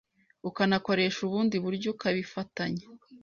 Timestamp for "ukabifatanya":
1.93-2.83